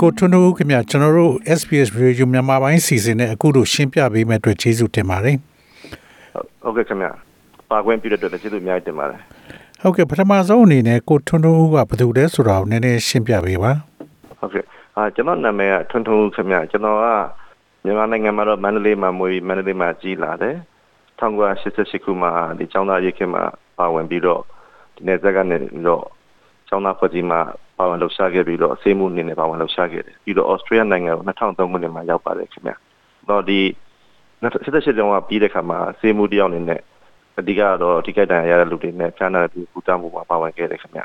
[0.00, 5.36] ကိုထွန်းတို့ခင်ဗျာကျွန်တော်တို့ SPS Radio မြန်မာပိုင်းစီစဉ်နဲ့အခုတို့ရှင်းပြပေးမဲ့အတွက်ကျေးဇူးတင်ပါတယ်
[6.62, 7.08] ဟုတ်ကဲ့ခင်ဗျ
[7.70, 9.20] ပါခွင့်ပြုတဲ့အတွက်ကျေးဇူးအများကြီးတင်ပါတယ်
[9.82, 13.72] ဟုတ်ကဲ့ပထမဆုံးအနေနဲ့ကိုထွန်းတို့ကဘယ်သူလဲဆိုတာကိုနည်းနည်းရှင်းပြပေးပါ
[14.38, 14.64] ဟုတ်ကဲ့
[14.96, 17.06] အာကျွန်တော်နာမည်ကထွန်းထွန်းဦးခင်ဗျကျွန်တော်က
[17.84, 20.56] မြန်မာနိုင်ငံမှာတော့မန္တလေးမှာမွေးမန္တလေးမှာကြီးလာတယ်
[21.20, 23.42] 1988ခုမှာဒီကျောင်းသားရေးခင်မှာ
[23.78, 24.42] ပါဝင်ပြီးတော့
[24.94, 26.04] ဒီနယ်စပ်ကနေပြီးတော့
[26.70, 27.40] ကျောင်းသားဖွဲ့စည်းမှာ
[27.78, 32.72] ပါဝင်လှုပ်ရှားခဲ့ပြီးတော့အစေမှုအနေနဲ့ပါဝင်လှုပ်ရှားခဲ့တယ်ပြီးတော့ဩစတြေးလျနိုင်ငံကို2003ခုနှစ်မှာရောက်ပါတယ်ခင်ဗျ
[33.30, 33.60] တော့ဒီ
[34.42, 36.80] 78ကျောင်းကပြီးတဲ့ခါမှာအစေမှုတယောက်အနေနဲ့
[37.38, 41.02] အဓိကတော့ထိခိုက်ဒဏ်ရာရတဲ့လူတွေနဲ့ဖျားနာပြီးပူတမှုမှာပါဝင်ခဲ့တယ်ခင်ဗျ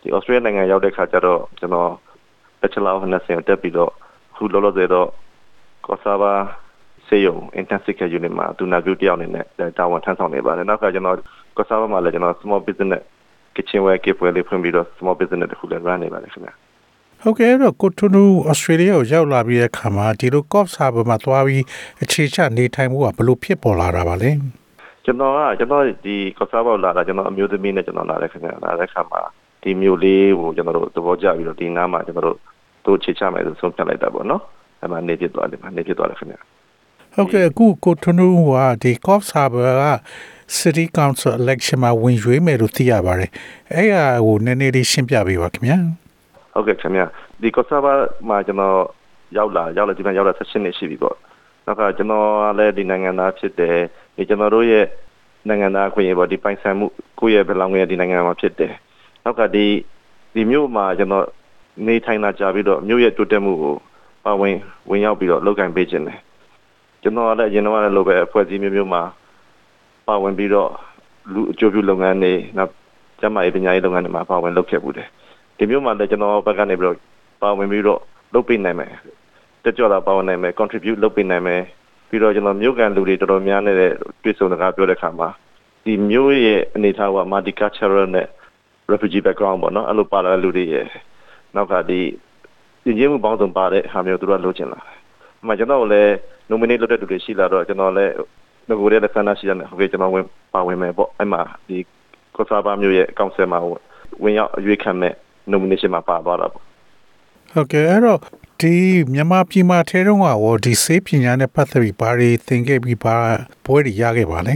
[0.00, 1.90] ဒီဩစတြေးလျနိုင်ငံရောက်တဲ့ခါကျတော့ကျွန်တော်
[2.60, 3.92] Bachelor of Nursing တက်ပြီးတော့
[4.32, 5.08] အခုလောလောဆယ်တော့
[5.86, 6.32] ကော့ဆာဘာ
[7.08, 9.44] စေယုံ intensive care unit မှာသူနာပြုတယောက်အနေနဲ့
[9.78, 11.16] တာဝန်ထမ်းဆောင်နေပါတယ်နောက်ကကျွန်တော်
[11.56, 13.02] ကော့ဆာဘာမှာလည်းကျွန်တော် small business
[13.54, 16.54] kitchen ware gift ware လေးဖွင့်ပြီးတော့ small business တခုလည်း run နေပါတယ်ခင်ဗျာ
[17.22, 21.64] ဟုတ်ကဲ့အဲ့တော့ကိုထွန်းတို့ဩစတြေးလျကိုရောက်လာပြီးတဲ့ခါမှာဒီလို cough server မှာသွားပြီး
[22.02, 24.30] အခြေချနေထိုင်မှုကဘယ်လိုဖြစ်ပေါ်လာတာပါလဲ
[25.04, 29.20] ကျွန်တော်ကကျွန်တော်ဒီကော့ဆာဘာလာတာကျွန်တော်အမျိုးသမီးနဲ့ကျွန်တော်လာတဲ့ခင်ဗျာလာတဲ့ခါမှာ
[29.62, 32.38] ဒီမျိုးလေးကိုကျွန်တော်တို့သဘောကျပြီးတော့ဒီနားမှာကျွန်တော်တို့
[32.86, 34.42] တို့ခြေချမယ်ဆိုဆုံးဖြတ်လိုက်တာပေါ့နော်
[34.80, 36.40] အဲ့မှာနေဖြစ်သွားတယ်မှာနေဖြစ်သွားတယ်ခင်ဗျာ
[37.14, 39.84] ဟုတ်ကဲ့အခုကိုထွန်းတို့ကဒီ cough server က
[40.58, 43.30] city council election မှာဝင်ရွေးမယ်လို့သိရပါတယ်
[43.74, 45.78] အဲ့ဟာကိုနည်းနည်းလေးရှင်းပြပေးပါခင်ဗျာ
[46.54, 47.06] ဟုတ်ကဲ့ခင်ဗျာ
[47.42, 47.92] ဒီကော့ဆာဘာ
[48.28, 48.76] မှာကျွန်တော်
[49.36, 51.16] ရောက်လာရောက်လာဒီမှာရောက်လာဆက်ရှင်နေရှိပြီပေါ့
[51.66, 52.28] နောက်ကကျွန်တော်
[52.58, 53.76] လည်းဒီနိုင်ငံသားဖြစ်တယ်
[54.16, 54.84] ဒီကျွန်တော်တို့ရဲ့
[55.48, 56.86] နိုင်ငံသားခွင့်ရပေါ့ဒီပိုင်ဆိုင်မှု
[57.20, 58.72] ကိုယ့်ရဲ့ဘယ်လောက်ငယ်ဒီနိုင်ငံမှာဖြစ်တယ်
[59.24, 59.66] နောက်ကဒီ
[60.34, 61.26] ဒီမြို့မှာကျွန်တော်
[61.86, 63.74] နေထိုင်လာကြပြီးတော့မြို့ရဲ့တိုးတက်မှုကို
[64.24, 64.56] ပါဝင်
[64.90, 66.18] ဝင်ရောက်ပြီးတော့လုပ်ကင်ပေးခြင်းတယ်
[67.02, 69.02] ကျွန်တော်လည်းရင်တော့လည်းလိုပဲအဖွဲ့အစည်းမျိုးမျိုးမှာ
[70.10, 70.70] ပါဝင်ပြီးတော့
[71.32, 72.72] လူအကျိုးပြုလုပ်ငန်းတွေနောက်
[73.20, 75.08] ကျန်းမာရေးပညာရေးလုပ်ငန်းတွေမှာပါဝင်လုပ်ခဲ့မှုတယ်
[75.56, 76.96] ဒီမျိုးမှာလည်းကျွန်တော်ဘက်ကနေပြီးတော့
[77.42, 78.00] ပါဝင်ပြီးတော့
[78.34, 78.90] လုပ်ပေးနိုင်မယ်
[79.64, 81.62] တက်ကြွတာပါဝင်နိုင်မယ် contribute လုပ်ပေးနိုင်မယ်
[82.08, 85.28] ပြီးတော့ကျွန်တော်မြို့ကန်လူတွေတော်တော်များနေတဲ့တွေ့ဆုံစကားပြောတဲ့အခါမှာ
[85.84, 88.26] ဒီမျိုးရဲ့အနေအထားက multicultural နဲ့
[88.90, 90.86] refugee background ပေါ့နော်အဲ့လိုပါလာတဲ့လူတွေရဲ့
[91.56, 92.00] နောက်ကဒီ
[92.84, 94.96] ညီညွတ်မှုပေါင်းစုံပါတဲ့ဟာမျိုးသူတို့ကလိုချင်လာတယ်။
[95.42, 96.10] အမှကျွန်တော်လည်း
[96.50, 98.12] nominate လုပ်တဲ့လူတွေရှိလာတော့ကျွန်တော်လည်း
[98.70, 101.78] ငကိုရဲလက်ဆန္ဒရှိတယ်ဟုတ်ကဲ့ကျွန်တော်ဝင်ပါဝင်မယ်ပေါ့အဲ့မှာဒီ
[102.36, 103.58] ကော့ဆာဘာမျိုးရဲ့အကောင့်ဆယ်မှာ
[104.22, 105.14] ဝင်ရောက်အရွေးခံမဲ့
[105.52, 106.62] nomination မှာပါသွားတာပေါ့
[107.54, 108.18] ဟုတ်ကဲ့အဲ့တော့
[108.60, 108.74] ဒီ
[109.12, 113.14] မြန်မာပြည်မှာထဲတော့ကရောဒီစေးပညာနဲ့ပတ်သက်ပြီးဘာတွေသင်ခဲ့ပြီးဘာ
[113.64, 114.54] ပွဲတွေရခဲ့ပါလဲ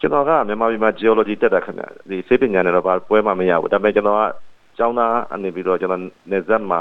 [0.00, 4.22] ကျွန်တော်ကမြန်မာပြည်မှာ geology တက်တာခင်ဗျဒီစေပညာနဲ့တော့ဘာပွဲမှမရဘူးဒါပေမဲ့ကျွန်တော်က
[4.78, 6.80] ကျောင်းသားအနေပြီးတော့ကျွန်တော်နေဆက်မှာ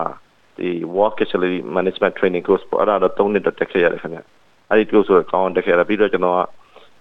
[0.57, 4.19] ဒီ work facility management training course ပေါ်အဲ့ဒါတော့၃နှစ်တော့တက်ခဲ့ရတယ်ခင်ဗျ
[4.69, 6.39] အဲ့ဒီ course ကိုကောင်းတက်ခဲ့ရပြီးတော့ကျွန်တော်က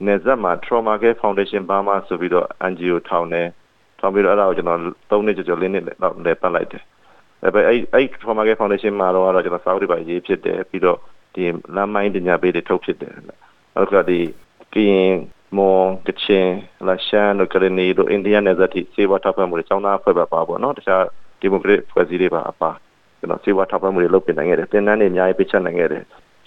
[0.06, 3.42] နေဆက်မှာ trauma care foundation ဘာမှဆိုပြီးတော့ NGO ထောင်နေ
[4.00, 4.80] ထောင်ပြီးတော့အဲ့ဒါကိုကျွန်တော်
[5.20, 6.82] ၃နှစ်ကျော်ကျော်လေးနှစ်တော့လည်းပတ်လိုက်တယ်
[7.42, 10.98] အဲ့ပဲအဲ့အဲ့ trauma care foundation မှာတော့ကျွန်တော်စာအုပ်တွေပါရေးဖြစ်တယ်ပြီးတော့
[11.34, 11.44] ဒီ
[11.76, 13.12] လမ်းမိုင်းပညာပေးတွေထုတ်ဖြစ်တယ်
[13.76, 14.20] အဲ့ဒါဒီ
[14.74, 15.14] ကရင်
[15.56, 16.48] မော်ကချင်
[16.88, 21.02] လာရှန်တို့ကရနီတို့အိန္ဒိယနယ်စပ်ထိစေဝါထောက်ပံ့မှုတွေចောင်းသားဖွဲ့ပါပါပေါ့နော်တခြား
[21.40, 22.70] ဒီမိုကရက်ဖွဲ့စည်းတွေပါအပါ
[23.18, 26.02] ကျွန်တော်စေဝါထောက်ပံ့မှုတွေလုပ်ပြင်နိုင်ခဲ့တယ်တင်တန်းတွေအများကြီးပေးချက်နိုင်ခဲ့တယ်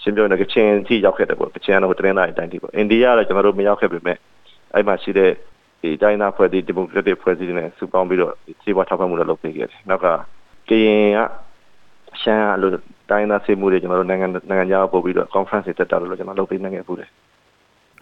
[0.08, 4.16] ရှင်းပြောရင်ကချင်ထိရောက်ခဲ့တယ်ပေါ့ကချင်ကတော့တရင်သားအတိုင်းထိပေါ့အိန္ဒိယကတော့ကျွန်တော်တို့မရောက်ခဲ့ပေမဲ့
[4.74, 5.30] အဲ့မှာရှိတဲ့
[5.80, 8.32] ဒီတိုင်းသားဖွဲ့စည်းဒီမိုကရက်တစ်ဖွဲ့စည်းတွေနဲ့စုပေါင်းပြီးတော့
[8.64, 10.06] စေဝါထောက်ပံ့မှုတွေလုပ်ပေးခဲ့တယ်နောက်က
[10.68, 11.18] ကရင်က
[12.22, 12.70] ရှမ်းအလို
[13.10, 17.08] တိုင်းသားစေမှုတွေကျွန်တော်တို့နိုင်ငံနိုင်ငံခြားပို့ပြီးတော့ conference တွေတက်တာလို့ကျွန်တော်လုပ်ပေးနိုင်ခဲ့ဘူးတယ်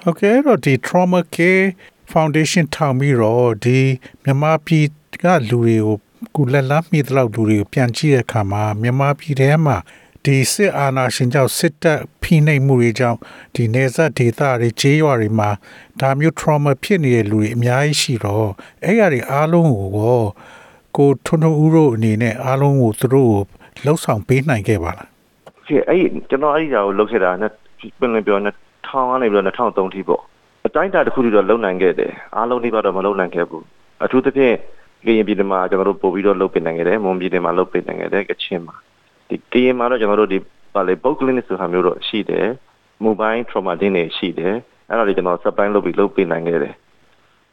[0.02, 1.66] ဟုတ်ကဲ့အဲ့တော့ဒီ trauma care
[2.12, 3.78] foundation ထောင်ပြီးတော့ဒီ
[4.24, 4.86] မြန်မာပြည်
[5.22, 5.96] ကလူတွေကို
[6.36, 9.76] ကုလက်လားမိသလောက်လူတွေကိုပြန်ကြည့်တဲ့အခါမှာမြန်မာပြည်ထဲမှာ
[10.24, 13.18] ဒီစစ်အာဏာရှင်ကြောင့်စစ်တပ်ဖိနှိပ်မှုတွေကြောင့်
[13.54, 15.50] ဒီနေဆက်ဒေသတွေခြေရွာတွေမှာ
[16.00, 18.50] ဒါမျိုး trauma ဖြစ်နေတဲ့လူတွေအများကြီးရှိတော့
[18.84, 20.22] အဲ့ရတွေအားလုံးကိုကို
[20.96, 23.40] ကိုထွန်းထွန်းဦးတို့အနေနဲ့အားလုံးကိုသူတို့ကို
[23.84, 25.08] လှုပ်ဆောင်ပေးနိုင်ခဲ့ပါလား
[25.68, 28.38] ကဲအဲ့ကျွန်တော်အဲ့ဒီဓာတ်ကိုလုပ်ခဲ့တာနဲ့ပြင်လင်းပြော
[28.86, 30.22] 2000ကနေပြီးတော့2003ထိပေါ့
[30.66, 33.64] အတိုင်းအတာတစ်ခုတည်းတော့လုံနိုင်ခဲ့တယ်အားလုံးဒီဘက်တော့မလုံနိုင်ခဲ့ဘူး
[34.04, 34.54] အထူးသဖြင့်
[35.06, 38.76] ကရင်ပြည်နယ်မှာကျွန်တော်တို့ပို့ပြီးတော့လုပ်ပင်နိုင်ခဲ့တယ်မွန်ပြည်နယ်မှာလုပ်ပင်နိုင်ခဲ့တယ်ကချင်မှာ
[39.28, 40.38] ဒီကရင်မှာတော့ကျွန်တော်တို့ဒီ
[40.74, 42.46] ပါလေပုတ်ကလင်းဆိုဟာမျိုးတော့ရှိတယ်
[43.04, 44.54] mobile trauma တင်းတွေရှိတယ်
[44.88, 46.74] အဲ့ဒါတွေကျွန်တော် supply လုပ်ပြီးလုပ်ပင်နိုင်ခဲ့တယ်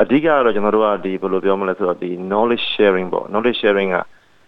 [0.02, 3.98] အဓိကကတော့ကျွန်တော်တို့ကဒီဘယ်လိုပြောမလဲဆိုတော့ဒီ knowledge sharing ပေါ့ knowledge sharing က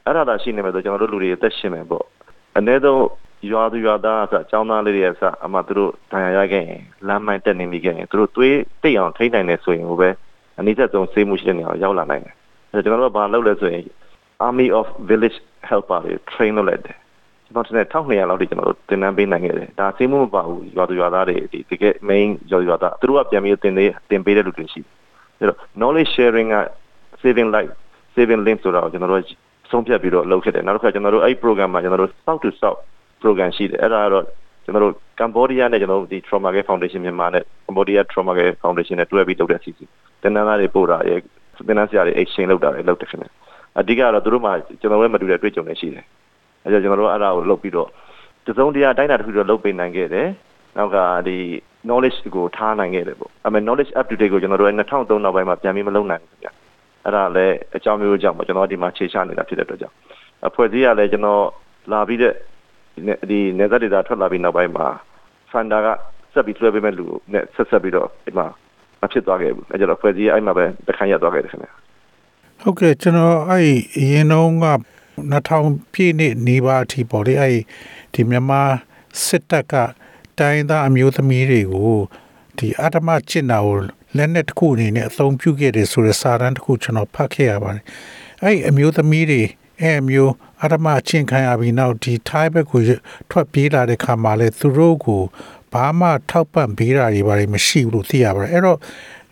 [0.06, 2.06] အဲ့ဒါသာရှိနေမယ်ဆိုကျွန်တော်တို့လူတွေအသက်ရှင်မယ်ပေါ့
[2.58, 3.04] အနည်းဆုံး
[3.52, 10.10] ရွာသူရွာသားအစအကြောင်းသားလေးတွေအစအမှသူတို့ဒဏ်ရာရခဲ့ရင်လမ်းမိုင်းတက်နေမိခဲ့ရင်သူတို့သွေးတိတ်အောင်ထိနိုင်နေဆိုရင်ဟိုပဲ
[10.60, 12.34] အနည်းဆက်ဆုံးဆေးမှုရှိတဲ့နေရာကိုရောက်လာနိုင်တယ်
[12.72, 13.84] အဲကျွန်တော်တို့ကဘာလုပ်လဲဆိုရင်
[14.48, 15.38] Army of Village
[15.70, 16.98] Helper တွေ train လုပ်လိုက်တယ်
[17.66, 24.90] ကျွန်တော်တင်1200လောက်ထိကျွန်တော်တို့သင်တန်းပေးနိုင်ခဲ့တယ်ဒါဆေးမှုမပါဘူးရွာသူရွာသားတွေဒီတကယ် main ရွာသူရွာသားသူတို့ကပြန်ပြီးသင်သေးသင်ပေးတဲ့လူတွေရှိတယ်
[25.40, 26.58] အဲတော့ knowledge sharing က
[27.22, 27.72] saving life
[28.16, 29.24] saving limb ဆိုတော့ကျွန်တော်တို့
[29.72, 32.80] ဆုံးဖြတ်ပြီးတော့လုပ်ခဲ့တယ်နောက်တစ်ခါကျွန်တော်တို့အဲ့ program မှာကျွန်တော်တို့ south to south
[33.22, 34.26] program ရှိတယ်အဲ့ဒါကတော့
[34.66, 39.90] ကျွန်တော်တို့ကမ်ဘောဒီးယားနဲ့ကျွန်တော်တို့ဒီ Trauma Care Foundation မြန်မာနဲ့ကမ်ဘောဒီးယား Trauma Care Foundation နဲ့တွဲပြီးလုပ်တဲ့အစီအစဉ်
[40.22, 41.20] တင်နန်းသားတွေပို့တာရဲ့
[41.68, 43.28] တင်နန်းဆရာတွေ exchange လုပ်တာတွေလုပ်တယ်ခင်ဗျ
[43.80, 46.06] အဓိကတော့သူတို့မှကျွန်တော်တို့မတူတဲ့တွေ့ကြုံတွေရှိတယ်
[46.66, 47.90] အဲကြောင့်ကျွန်တော်တို့အဲ့ဒါကိုလုပ်ပြီးတော့
[48.48, 50.28] တစုံတရာတိုင်းတာတစ်ခုတော့လုပ်ပေးနိုင်ခဲ့တယ်
[50.78, 50.98] နောက်က
[51.28, 51.38] ဒီ
[51.88, 56.50] knowledge ကိုထားနိုင်ခဲ့တယ်ပေါ့အဲမဲ့ knowledge up to date ကိုကျွန်တော်တို့2003နောက်ပိုင်းမှာပြန်ပြီးမလုပ်နိုင်ဘူးခင်ဗျ
[57.04, 59.96] အဲ့ဒါလည်းအကြောင်းမျိုးကြောင့်ပေါ့ကျွန်တော်ဒီမှာခြေချနေတာဖြစ်တဲ့အတွက်ကြောင့်
[60.48, 61.44] အဖွဲ့အစည်းကလည်းကျွန်တော်
[61.92, 62.34] လာပြီးတဲ့
[63.30, 64.88] ဒီနေသက်ဒေတာထွက်လာပြီးနောက်ပိုင်းမှာ
[65.52, 65.88] ဖန်ဒါက
[66.34, 68.46] ဆက်ပြီးလွှဲပေးမဲ့လူနဲ့ဆက်ဆက်ပြီးတော့ဒီမှာ
[69.02, 71.72] မဖြစ်သွားခဲ့ဘူးအဲကြတော့ဖွဲ့စည်းအဲ့မှာပဲတခန့်ရသွားခဲ့တယ်ခင်ဗျာ
[72.62, 74.66] ဟုတ်ကဲ့ကျွန်တော်အဲ့အရင်တော့က
[75.32, 77.58] 2000ပြည့်နှစ်နေပါအထိပေါ့လေအဲ့
[78.14, 78.62] ဒီမြန်မာ
[79.26, 79.74] စစ်တပ်က
[80.40, 81.98] တိုင်းသားအမျိုးသမီးတွေကို
[82.58, 83.78] ဒီအတ္တမကျင့်တာကို
[84.18, 87.84] လက်နက်တစ်ခုအနေနဲ့အသုံးပြုခဲ့တယ်ဆိုတဲ့စာတမ်းတစ်ခုကျွန်တော်ဖတ်ခဲ့ရပါတယ်
[88.44, 89.42] အဲ့အမျိုးသမီးတွေ
[89.82, 90.32] အဲ့အမျိုး
[90.62, 92.82] အတ္တမကျင့်ခံရပြီးနောက်ဒီ type ဘက်ကို
[93.30, 95.22] ထွက်ပြေးလာတဲ့ခါမှာလဲသူတို့ကို
[95.74, 98.80] ဘာမှထောက်ပံ့ပေးတာတွေဘာတွေမရှိဘူးလို့သိရပါတယ်အဲ့တော့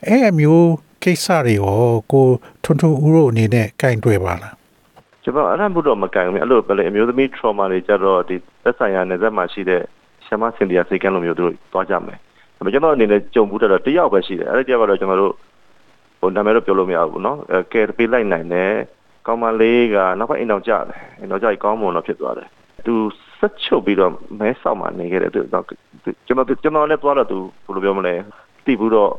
[0.07, 0.67] အဲ့အမျိုး
[1.03, 1.77] ကိစ္စတွေရော
[2.11, 2.25] ကို
[2.63, 4.62] ထွန်းထွန်းဦးတို့အနေနဲ့ကင်တွေ့ပါလား
[5.22, 9.82] ကျွန်တော်အဲ့ဒါမှတော့မကန်ဘူးအဲ့လိုပဲလေအမျိုးသမီး trauma တွေကြတော့ဒီသက်ဆိုင်ရာနယ်စပ်မှာရှိတဲ့
[10.26, 12.18] ရှမစင်ဒီယာစိတ်ကန်းလိုမျိုးတို့တွားကြမယ်
[12.56, 15.34] ဒါပေမဲ့ကျွန်တော်အနေနဲ့ကြုံဘူးတော့တယောက်ပဲရှိတယ်အဲ့ဒီတယောက်ကတော့ကျွန်တော်တို့
[16.20, 18.72] ဟိုနာမည်တော့ပြောလို့မရဘူးเนาะအဲကဲပေးလိုက်နိုင်တယ်
[19.26, 20.82] ကောင်းမလေးကနောက်ပိုင်းအိမ်တော်ကြတယ်
[21.18, 22.48] အိမ်တော်ကြကြီးကောင်းမွန်တော့ဖြစ်သွားတယ်
[22.86, 22.94] သူ
[23.38, 25.64] ဆက်ချုပ်ပြီးတော့မဲဆောက်မှနေခဲ့တယ်သူတော့
[26.26, 28.14] ကျွန်တော်ကျွန်တော်လည်းသွားတော့သူဘယ်လိုပြောမလဲ
[28.64, 29.12] တိဘူးတော့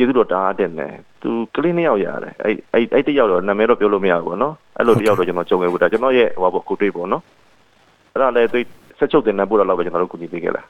[0.00, 7.22] ကျေးဇူးတော်တားတယ်နဲ့သူကလေးနှစ်ယောက်ရတယ်အဲ့အဲ့အဲ့တယောက်တော့နာမည်တော့ပြောလို့မရဘူးပေါ့နော်အဲ့လိုတယောက်တော့ကျွန်တော်ကြုံခဲ့ဘူးဒါကျွန်တော်ရဲ့ဟိုဘောကိုတွေ့ပေါ့နော်
[8.12, 8.58] အဲ့ဒါလည်းသူ
[8.98, 10.66] ဆက်ချုပ်တင်နေပို့တော့လောက်ပဲကျွန်တော်တို့ကူညီပေးခဲ့လား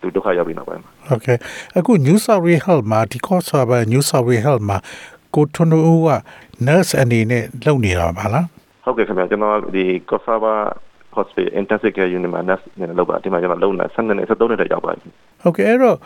[0.00, 1.36] သူဒုက္ခရောက်ပြီးနောက်ပိုင်းမှာဟုတ်ကဲ့
[1.78, 4.78] အခု New South Wales Health မှာဒီ course server New South Wales Health မှာ
[5.34, 6.10] ကိုထွန်းတို့က
[6.66, 8.46] nurse အနေနဲ့လုပ်နေတာပါလား
[8.84, 10.58] ဟုတ်ကဲ့ခင်ဗျာကျွန်တော်ဒီ course server
[11.16, 15.08] hospital intensive care unit မှာ nurse နေလောက်ပါဒီမှာကျွန်တော်လုံလာ12နဲ့13နဲ့တက်ရောက်ပါပြီ
[15.42, 15.96] ဟုတ်ကဲ့အဲ့တော့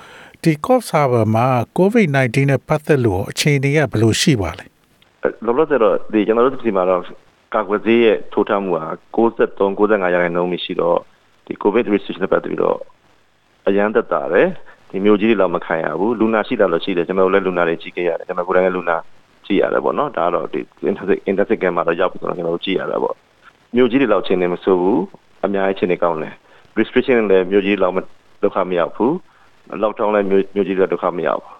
[0.45, 1.47] ဒီ course server မှာ
[1.79, 4.65] COVID-19 နဲ့ပတ်သက်လို့အခြေအနေကဘယ်လိုရှိပါလဲ
[5.45, 7.01] လောလောဆယ်တော့ဒီကျွန်တော်တို့ဒီမှာတော့
[7.55, 8.85] ကာကွယ်ဆေးရဲ့ထိုးထားမှုဟာ
[9.17, 10.99] 63 95ရာခိုင်နှုန်းရှိတော့
[11.47, 12.79] ဒီ COVID restriction နဲ့ပတ်သက်ပြီးတော့
[13.69, 14.49] အရန်သက်တာတယ်
[14.91, 18.97] ဒီမျိုးကြီးတွေတော့မခံရဘူးလူနာရှိတာလို့ရှိတယ်ကျွန်တော်လည်းလူနာတွေကြီးခဲ့ရတယ်ကျွန်တော်ကိုယ်တိုင်လည်းလူနာ
[19.47, 23.15] ကြည့်ရတယ်ပေါ့နော်ဒါကတော့ဒီ intensive intensive care မှာတော့ရောက်ပြီးတော့ကျွန်တော်တို့ကြည့်ရတာပေါ့
[23.77, 25.01] မျိုးကြီးတွေလောက်ချင်းနေမဆိုဘူး
[25.45, 26.35] အများကြီးချင်းနေကောင်းတယ်
[26.79, 27.95] restriction လည်းမျိုးကြီးလောက်
[28.43, 29.15] ဒုက္ခမရောက်ဘူး
[29.83, 31.55] lockdown လည်းမျိုးမျိုးကြီးတွေဒုက္ခမရောက်ဘူး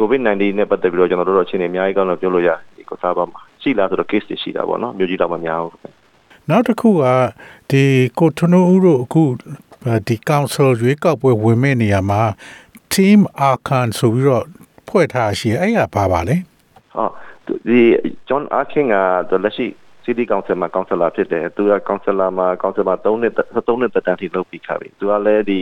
[0.00, 5.72] COVID-19 နဲ့ပတ်သက်ပြီးတော့ကျွန်တော်တို့တော့ချင်းနေအများကြီးကောင်းလို့ပြောလို့ရတယ်ဒီကောစားပါမှာရှိလားဆိုတော့ case တွေရှိတာပေါ့နော်မျိုးကြီးတော့မများဘူး
[6.50, 7.04] နောက်တစ်ခုက
[7.70, 7.82] ဒီ
[8.18, 9.22] ကိုထွန်းဦးတို့အခု
[10.08, 12.22] ဒီ council ရွေးကောက်ပွဲဝင်မဲ့နေရာမှာ
[12.92, 14.44] team arkan ဆိုပြီးတော့
[14.88, 16.36] ဖွဲ့ထားရှိအဲ့ရပါပါလေ
[16.94, 17.08] ဟော
[17.68, 17.80] ဒီ
[18.28, 18.86] John Arkin
[19.30, 19.66] ကလက်ရှိ
[20.04, 23.32] City Council မှာ councilor ဖြစ်တယ်သူက councilor မှာ council မှာ3နှစ်
[23.66, 25.60] 3နှစ်တက်တန်းထိလုပ်ပြီးခါပြီသူကလည်းဒီ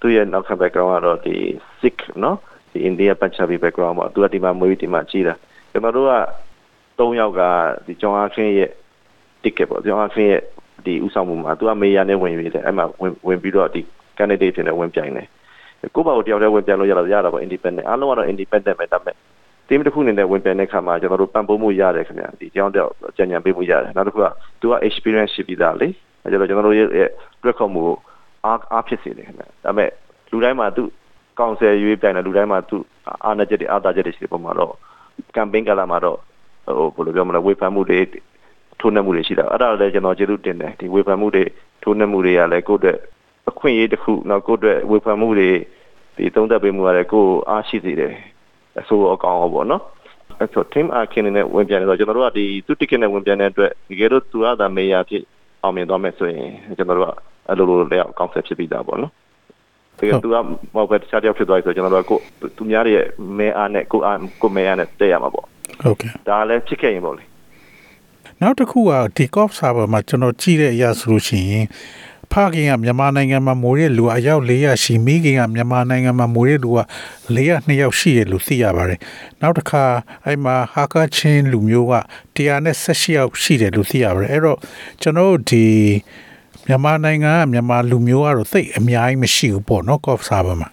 [0.00, 1.34] သူရဲ့နောက်ခံ background ကတော့ဒီ
[1.80, 2.36] Sikh နော်
[2.70, 5.34] ဒီ India Punjabi background ပေါ့သူကဒီမှာမွေးဒီမှာကြီးတာ
[5.70, 6.12] ကျွန်တော်တို့က
[6.98, 7.40] 3ယောက်က
[7.86, 8.70] ဒီ John Arkin ရဲ့
[9.42, 10.42] ticket ပေါ့ John Arkin ရဲ့
[10.86, 13.80] ဒီဥဆောင်မှုမှာသူကမေယာနဲ့ဝင်ပြီးတယ်အဲ့မှာဝင်ဝင်ပြီးတော့ဒီ
[14.18, 15.26] candidate ဖြစ်နေဝင်ပြိုင်တယ်
[15.94, 19.16] ကိုယ့်ဘာကိုတယောက်တည်းဝင်ပြိုင်လို့ရတော့ရတာပေါ့ independent အားလုံးကတော့ independent ပဲဒါပေမဲ့
[19.68, 24.26] တင်းတစ်ခုအနေနဲ့ဝင်ပြိုင်တဲ့ခါမှာကျွန်တော်တို့ပံ့ပိုးမှုရတယ်ခင်ဗျာဒီကြောင်းတော့ကြံ့ကြံ့ပေးမှုရတယ်နောက်တစ်ခုက
[24.60, 25.88] သူက experience ရှိပြီးသားလေ
[26.22, 26.88] အဲကျတော့ကျွန်တော်တို့ရဲ့
[27.42, 27.84] တွက်ခေါ်မှု
[28.46, 29.90] အားအားဖြစ်စေတယ်ခင်ဗျာဒါပေမဲ့
[30.30, 30.82] လူတိုင်းမှာသူ
[31.38, 32.76] ကောင်ဆယ်ရွေးပြိုင်တယ်လူတိုင်းမှာသူ
[33.24, 34.72] အားနချက်တွေအားသာချက်တွေရှိတဲ့ပုံမှာတော့
[35.36, 36.18] campaign ကလာမှာတော့
[36.94, 38.00] ဟိုဘယ်လိုပြောမလဲဝေဖန်မှုတွေ
[38.80, 41.44] ထိုးနှက်မှုတွေရှိတာအဲ့ဒါလည်းကျွန်တော်ကျေးဇူးတင်တယ်ဒီဝေဖန်မှုတွေ
[41.82, 42.98] ထိုးနှက်မှုတွေကလည်းကိုယ့်အတွက်
[43.50, 45.50] အခွင့်အရေးတစ်ခုနောက်ကိုယ့်အတွက်ဝေဖန်မှုတွေ
[46.16, 48.14] ဒီသုံးသပ်ပေးမှုကလည်းကိုယ်အားရှိစေတယ်
[48.80, 49.82] အဆိုးအကောင်ဟောပေါ့နော်
[50.38, 55.22] အဲ့တော့ team arkin နဲ့ဝင်ပြန်နေတော့ကျွန်တော်တို့ကဒီသူ ticket နဲ့ဝင်ပြန်တဲ့အတွက်ဒီကဲတော့သူကသာမေယာဖြစ်
[55.62, 57.12] အောင်မြင်သွားမယ်ဆိုရင်ကျွန်တော်တို့က
[57.48, 59.12] အဲ့လိုလိုလည်းအကောင့်ဆက်ဖြစ်ပြီးသားပေါ့နော်
[59.98, 60.36] ဒီကသူက
[60.74, 62.18] မောက်ပဲတခြားတယောက်ဖြစ်သွားပြီဆိုကျွန်တော်တို့ကကို
[62.56, 63.06] သူများရဲ့
[63.38, 65.46] မဲအားနဲ့ကိုအားကိုမဲအားနဲ့တည့်ရမှာပေါ့
[65.82, 67.24] ဟုတ်ကဲ့ဒါလည်းဖြစ်ခဲ့ရင်ပေါ့လေ
[68.42, 71.66] နောက်တစ်ခုကဒီ cough server မှာကျွန်တော်ကြည့်တဲ့အရာဆိုလို့ရှိရင်
[72.32, 76.80] ဖခင်ကမြန်မာနိုင်ငံမှာမိုးတဲ့လူအယောက်400ရှိမိခင်ကမြန်မာနိုင်ငံမှာမိုးတဲ့လူက
[77.34, 79.00] 402ယောက်ရှိတယ်လို့သိရပါတယ်။
[79.40, 79.84] နောက်တစ်ခါ
[80.26, 81.94] အဲ့မှာဟာကာချင်းလူမျိုးက
[82.36, 84.58] 118ယောက်ရှိတယ်လို့သိရပါတယ်။အဲ့တော့
[85.02, 85.64] ကျွန်တော်တို့ဒီ
[86.68, 90.70] မြန်မာနိုင်ငံကမြန်မာလူမျိုးကတော့သိပ်အများကြီးမရှိဘူးပေါ့နော် Coffs Harbour မှာ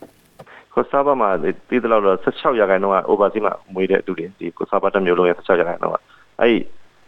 [0.73, 1.29] ကိုဆာဘာမှာ
[1.69, 5.97] ဒီတလောက်တော့16ရာခိုင်နှုန်းက overseas မှာမွေးတဲ့လူတွေဒီကိုဆာဘာတစ်မျိုးလုံးရဲ့16ရာခိုင်နှုန်းက
[6.41, 6.57] အဲ့ဒီ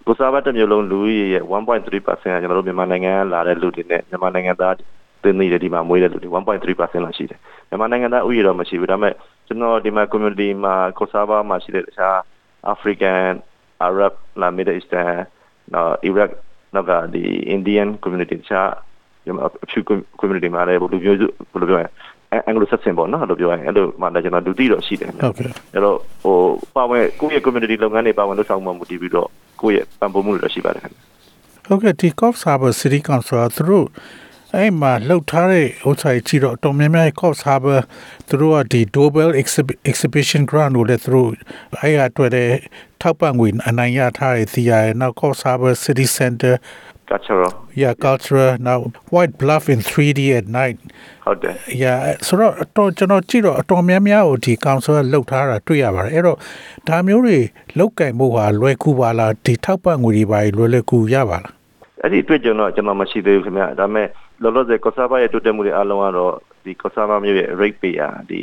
[0.08, 4.76] ကိုဆာဘာတစ်မျိုးလုံးလူဦးရေရဲ့1.3%ကကျွန်တော်တို့မြန်မာနိုင်ငံကလာတဲ့လူတွေနဲ့မြန်မာနိုင်ငံသား
[5.24, 7.40] တင်းနေတဲ့ဒီမှာမွေးတဲ့လူတွေ1.3%လောက်ရှိတယ်
[7.70, 9.14] မြန်မာနိုင်ငံသားဥယျာဉ်တော့မရှိဘူးဒါပေမဲ့
[9.48, 12.18] ကျွန်တော်ဒီမှာ community မှာကိုဆာဘာမှာရှိတဲ့တခြား
[12.74, 13.32] African
[13.88, 15.16] Arab လာ Middle Eastern
[15.74, 16.32] နော် Iraq
[16.76, 17.24] နောက်ကဒီ
[17.56, 18.70] Indian community တခြား
[19.46, 19.80] အဖြူ
[20.20, 21.16] community မှာလည်းဘယ်လိုပြော
[21.52, 21.86] ဘယ်လိုပြောရ
[22.46, 26.38] အင်္ဂလိပ်ဆက်ဆင်ပေါ့နော်အဲ့လိုပြောရင်အဲ့လိုမှလည်းကျွန်တော်ဒုတိတော့ရှိတယ်ဟုတ်ကဲ့အဲ့တော့ဟို
[26.76, 29.30] ပါဝင်ကိုယ့်ရဲ့ community လုပ်ငန်းတွေပါဝင်လုပ်ဆောင်မှုမူတည်ပြီးတော့
[29.62, 30.98] ကိုယ့်ရဲ့ပံ့ပိုးမှုတွေတော့ရှိပါတယ်ခင်ဗျ
[31.68, 33.86] ဟုတ်ကဲ့ဒီ Coffs Harbour City Council ကသူတို့
[34.56, 37.80] အဲ့မှာလှုပ်ထားတဲ့ဥစ္စာကြီးတော့အတော်များများ Coffs Harbour
[38.28, 41.30] သူတို့ကဒီ Dobel Exhib- Exhibition Grant ကိုလည်းသူတို့
[41.82, 42.50] အဲ့ရအတွက်တဲ့
[43.02, 46.54] ထောက်ပံ့ငွေအနိုင်ရထားတဲ့စီရတယ်နောက် Coffs Harbour City Center
[47.12, 48.80] cultural yeah cultural now
[49.14, 50.78] White Bluff in 3D at night
[51.26, 51.98] ဟုတ်တယ် yeah
[52.28, 56.38] ဆိုတော့အတော်ကျွန်တော်ကြည့်တော့အတော်များများကိုဒီ council ကလှုပ်ထားတာတွေ့ရပါတယ်အဲ့တော့
[56.88, 57.38] ဒါမျိုးတွေ
[57.78, 61.54] လောက်ကင်မှုဟာလွယ်ကူပါလားဒီထောက်ပံ့ငွေတွေပါလွယ်လွယ်ကူရပါလား
[62.02, 64.08] အဲ့ဒီတွေ့ကြုံတော့ကျွန်တော်မရှိသေးဘူးခင်ဗျဒါပေမဲ့
[64.42, 68.42] လောလောဆယ်ကောဆာဘာရဲ့တိုးတက်မှုတွေအားလုံးကတော့ဒီကောဆာဘာမျိုးရဲ့ rate pay อ่ะဒီ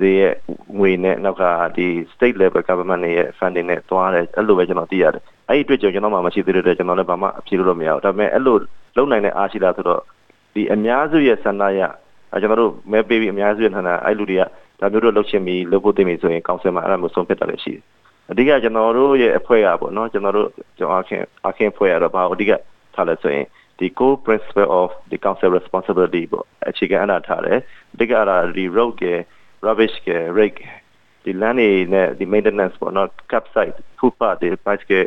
[0.00, 0.34] ဒီရဲ့
[0.78, 1.42] ငွေနဲ့နောက်က
[1.76, 8.56] ဒီ state level government တွေရဲ့ funding နဲ့တွားတယ်အဲ့လိုပဲကျွန်တော်သိရတယ်အဲ့ဒီတွေ့ကြုံကျွန်တော်မှမရှိသေးတဲ့အတွက်ကျွန်တော်လည်းဘာမှအဖြေလို့မရဘူးဒါပေမဲ့အဲ့လို
[8.96, 10.00] လုံနိုင်တဲ့အားရှိလားဆိုတော့
[10.54, 11.80] ဒီအများစုရဲ့ဆန္ဒရ
[12.32, 14.42] အဲကျွန်တော်တို့မဲပေးပြီးအများစုရဲ့ဆန္ဒအဲ့လူတွေက
[14.80, 17.82] ဒါမျိုးတို့လှုပ်ချင်ပြီးလှုပ်ဖို့သိပြီဆိုရင်ကောင်ဆယ်မှာအဲ့ဒါမျိုးဆုံးဖြတ်တာလည်းရှိတယ်
[18.30, 22.52] အဓိကကျွန်တော်တို့ရဲ့အဖွဲ့ကပေါ့နော်ကျွန်တော်တို့ကျွန်တော်အခင်အခင်ဖွဲ့ရတော့ဘာအဓိက
[22.94, 23.44] ထားလဲဆိုရင်
[23.78, 27.58] ဒီ core principle of the council responsibility ပေါ့အခြေခံအနာထားတယ်
[27.94, 29.04] အဓိကအဲ့ဒါဒီ road က
[29.66, 30.60] rubbish က rake
[31.24, 35.06] ဒီ land တွေနဲ့ဒီ maintenance ပေါ့နော် campsite footpath တွေ bicycle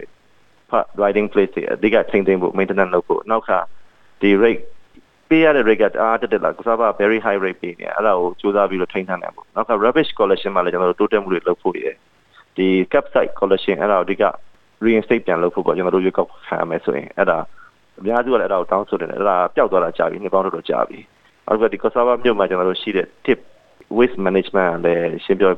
[0.70, 3.60] path riding place တွေအဓိကထိန်းသိမ်းဖို့ maintenance လုပ်ဖို့နောက်ခါ
[4.22, 4.64] ဒီ rake
[5.30, 11.94] ပေးရတဲ့ rate ကအားတက်တက်လာကစားပါ very high rate ပေးနေအဲ့ဒါကိုစူးစမ်းပြီးတော့ထိန်းထားနိုင်ဖို့နောက်က rubbish collection မှာလည်းကျွန်တော်တို့တိုးတက်မှုတွေလုပ်ဖို့ရယ်
[12.58, 14.24] ဒီ campsite collection အဲ့ဒါကိုအဓိက
[14.86, 17.38] reinstate ပြန်လုပ်ဖို့ပေါ့ကျွန်တော်တို့ရွေးကောက်ခံရမယ်ဆိုရင်အဲ့ဒါ
[18.00, 21.00] အများစုကလည်းအဲ့ဒါကိုတောင်းဆိုတယ်အဲ့ဒါပျောက်သွားတာကြာပြီနှစ်ပေါင်းတော့ကြာပြီ
[21.48, 23.40] အဲ့ဒါဒီ Kosovo မြို့မှာကျွန်တော်တို့ရှိတဲ့ tip
[23.98, 25.52] waste management လည်းရှင်းပြော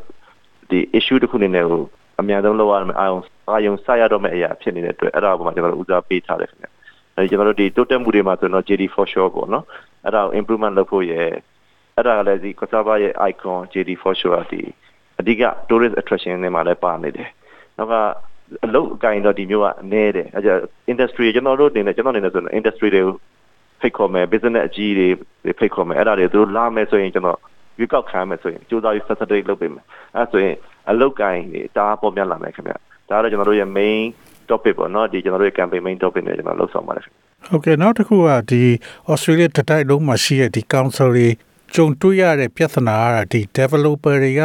[0.70, 1.84] ဒီ issue တစ်ခုအနေနဲ့ကို
[2.20, 3.20] အများဆုံးလောက်ရမယ်အာယုံ
[3.50, 6.68] အာယုံစရတော့မယ့်အရာဖြစ်နေတဲ့အတွက်အဲ့ဒါကိုမှကျွန်တော်တို့ဦးစားပေးထားတယ်ခင်ဗျ
[7.16, 9.66] အဲကျွန်တော်တို့ဒီ total မှုတွေမှာဆိုတော့ JD for sure ပေါ့နော်
[10.06, 11.30] အဲ့ဒါကို improvement လုပ်ဖို့ရယ်
[11.96, 14.62] အဲ့ဒါကလည်းဒီ Kosovo ရဲ့ icon JD for sure ဒီ
[15.20, 17.30] အဓိက tourist attraction တွေမှာလည်းပါနေတယ်
[17.78, 17.96] နောက်က
[18.66, 20.50] အလုပ်အကင်တော့ဒီမျိုးကအနည်းတယ်အဲကြ
[20.92, 23.16] industry ကျွန်တော်တို့အနေနဲ့ကျွန်တော်အနေနဲ့ဆိုရင် industry တွေကို
[23.82, 25.08] ဖိတ်ခေါ်မယ် business အကြီးတွေ
[25.60, 27.40] ဖိတ်ခေါ်မယ်အဲ့ဒါတွေသူတို့လာမယ်ဆိုရင်ကျွန်တော်
[27.80, 30.56] ရွေးကောက်ခံမယ်ဆိုရင်ကြိုးစားပြီး facilitate လုပ်ပေးမယ်အဲဆိုရင်
[30.90, 32.74] အလုပ်ကင်တွေတားပေါ်များလာမယ်ခင်ဗျ
[33.10, 34.02] ဒါကတော့ကျွန်တော်တို့ရဲ့ main
[34.50, 37.18] topic ပေါ့နော်ဒီကျွန်တော်တို့ရဲ့ campaign main topic နဲ့ကျွန်တော်လုပ်ဆောင်ပါတယ်ခင်ဗျ
[37.48, 38.64] ဟုတ်ကဲ့နောက်တစ်ခုကဒီ
[39.12, 41.28] Australia တတိုက်လုံးမှာရှိတဲ့ဒီ council တွေ
[41.76, 44.44] ကြုံတွေ့ရတဲ့ပြဿနာကဒီ developer တွေက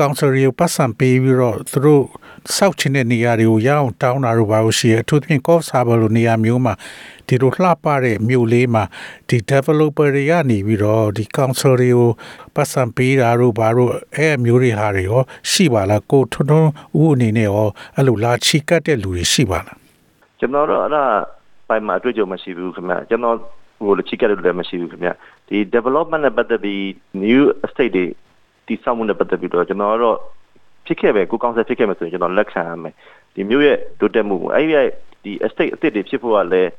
[0.00, 2.04] council တွေကိုပတ်စံပေးပြီးတော့သူတို့
[2.56, 6.74] စောက်ချင်တဲ့နေရာတွေကိုရအောင်တောင်းတာတို့ဘာလို့ရှိရအထူးသဖြင့် cost harbor လိုနေရာမျိုးမှာ
[7.26, 8.84] ဒီလိုလှပတဲ့မြို့လေးမှာ
[9.28, 12.10] ဒီ developer တွေကနေပြီးတော့ဒီ council တွေကို
[12.54, 15.20] ပတ်စံပေးတာတို့ဘာလို့အဲ့အမျိုးတွေဟာတွေရော
[15.50, 16.70] ရှိပါလားကိုထွန်းထွန်း
[17.00, 19.78] ဦးအနေနဲ့ရောအဲ့လိုလာချီကတ်တဲ့လူတွေရှိပါလား
[20.40, 21.04] ကျွန်တော်တို့အဲ့ဒါ
[21.68, 23.36] ပိုင်မှာအတွေ့အကြုံမရှိဘူးခင်ဗျကျွန်တော်
[23.84, 25.10] ဟိုလချိကတဲ့လူလည်းမရှိဘူးခင်ဗျ
[25.48, 26.82] ဒီ development နဲ့ပတ်သက်ပြီး
[27.24, 28.06] new estate တွေ
[28.66, 30.18] တည်ဆောက်မှုနဲ့ပတ်သက်ပြီးတော့ကျွန်တော်တို့
[30.86, 32.94] ဖြစ်ခဲ့ပဲကိုကောင်ဆယ်ဖြစ်ခဲ့မယ်ဆိုရင်ကျွန်တော်လက်ခံရမယ်
[33.34, 34.74] ဒီမျိုးရဲ့တိုးတက်မှုအဲ့ဒီ
[35.24, 36.70] ဒီ estate အသစ်တွေဖြစ်ဖို့ကလည်း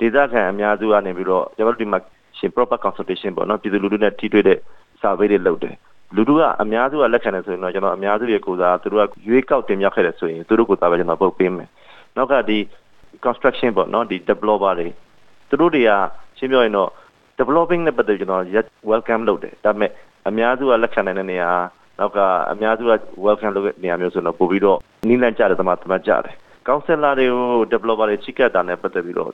[0.00, 1.98] ဒေသခံအများစုကနေပြီးတော့ကျွန်တော်တို့ဒီမှာ
[2.38, 4.58] ရှင် proper consultation ပေါ့နော်ပြည်သူလူထုနဲ့ထိတွေ့တဲ့
[5.00, 5.74] survey တွေလုပ်တယ်
[6.16, 11.68] လူထုကအများစုကလက်ခံတယ်ဆိုရင်တော့ကျွန်တော်အများစုရဲ့ကိုယ်စားသူတို့ကရွေးကောက်တင်မြှောက်ခဲ့တယ်ဆိုရင်သူတို့ကိုယ်စားပဲကျွန်တော်ပုတ်ပေးမယ်
[12.16, 12.58] နောက်ကဒီ
[13.24, 14.88] construction ပေါ့နော်ဒီ developer တွေ
[15.48, 15.90] သူတို့တွေက
[16.38, 16.90] ရှင်းပြောရင်တော့
[17.38, 18.42] developing နဲ့ပတ်သက်ကျွန်တော်
[18.90, 19.90] welcome လုပ်တယ်ဒါပေမဲ့
[20.28, 21.50] အများစုကလက်ခံနိုင်တဲ့နေရာ
[21.98, 22.18] နောက်က
[22.50, 22.92] အများစုက
[23.26, 26.34] welcome လုပ်တဲ့နေရာမျိုးဆိုတော့ပို့ပြီးတော့နီးလန့်ကြတယ်တမတမကြတယ်
[26.66, 29.30] counselor တွေကို developer တွေချိကတ်တာနဲ့ပတ်သက်ပြီးတော့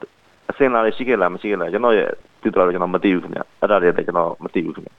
[0.51, 2.09] အစင်လာတွေရှိခဲ့လားမရှိခဲ့လားကျွန်တော်ရဲ့
[2.41, 4.91] ဒီတော့ကျွန်တော်မသိဘူးခင်ဗျအဲ့ဒါတွေလည်းကျွန်တော်မသိဘူးခင်ဗျ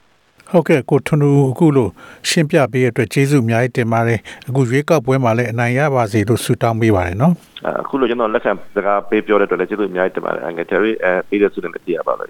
[0.51, 1.91] ဟုတ်ကဲ့ကိုထွန်းဦးအခုလို့
[2.29, 7.33] ရှင်းပြပေးရတဲ့အတွက်ကျေးဇူးအများကြီးတင်ပါတယ်အခုရွေးကောက်ပွဲမှာလည်းအနိုင်ရပါစေလို့ဆုတောင်းပေးပါတယ်နော်
[7.81, 12.29] အခုလိုကျွန်တော်လက်ခံစကားပေးပြောတဲ့အတွက်လည်းကျေးဇူးအများကြီးတင်ပါတယ်အငယ် Terry အဲပေးတဲ့ဆုနဲ့တည်ရပါလို့